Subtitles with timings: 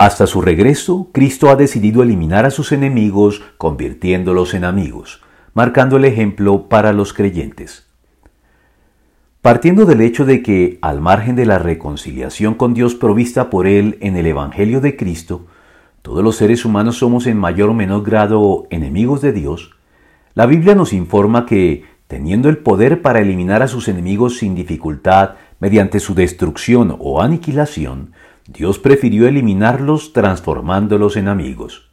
[0.00, 5.22] Hasta su regreso, Cristo ha decidido eliminar a sus enemigos convirtiéndolos en amigos,
[5.54, 7.88] marcando el ejemplo para los creyentes.
[9.42, 13.98] Partiendo del hecho de que, al margen de la reconciliación con Dios provista por Él
[14.00, 15.46] en el Evangelio de Cristo,
[16.02, 19.72] todos los seres humanos somos en mayor o menor grado enemigos de Dios,
[20.34, 25.30] la Biblia nos informa que, teniendo el poder para eliminar a sus enemigos sin dificultad
[25.58, 28.12] mediante su destrucción o aniquilación,
[28.50, 31.90] Dios prefirió eliminarlos transformándolos en amigos.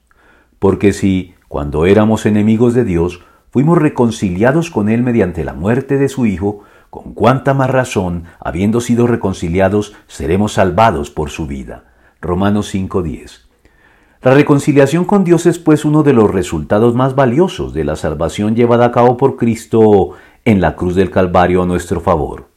[0.58, 3.20] Porque si, cuando éramos enemigos de Dios,
[3.52, 8.80] fuimos reconciliados con Él mediante la muerte de su Hijo, con cuánta más razón, habiendo
[8.80, 11.92] sido reconciliados, seremos salvados por su vida.
[12.22, 13.50] Romanos 5:10.
[14.22, 18.56] La reconciliación con Dios es pues uno de los resultados más valiosos de la salvación
[18.56, 20.12] llevada a cabo por Cristo
[20.46, 22.55] en la cruz del Calvario a nuestro favor.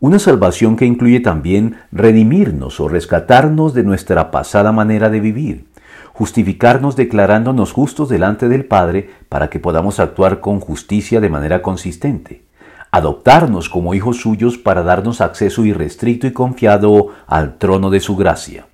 [0.00, 5.66] Una salvación que incluye también redimirnos o rescatarnos de nuestra pasada manera de vivir,
[6.12, 12.48] justificarnos declarándonos justos delante del Padre para que podamos actuar con justicia de manera consistente
[12.90, 18.66] adoptarnos como hijos suyos para darnos acceso irrestricto y confiado al trono de su gracia,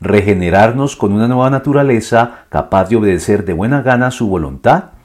[0.00, 4.95] regenerarnos con una nueva naturaleza capaz de obedecer de buena gana su voluntad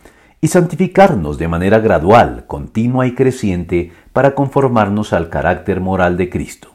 [0.42, 6.70] y santificarnos de manera gradual, continua y creciente para conformarnos al carácter moral de Cristo.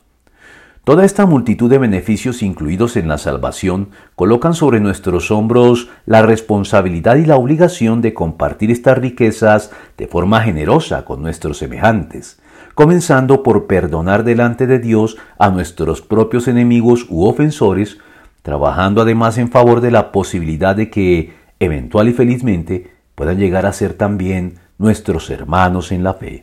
[0.85, 7.17] Toda esta multitud de beneficios incluidos en la salvación colocan sobre nuestros hombros la responsabilidad
[7.17, 12.41] y la obligación de compartir estas riquezas de forma generosa con nuestros semejantes,
[12.77, 17.99] comenzando por perdonar delante de Dios a nuestros propios enemigos u ofensores,
[18.43, 23.73] trabajando además en favor de la posibilidad de que, eventual y felizmente, puedan llegar a
[23.73, 26.35] ser también nuestros hermanos en la fe.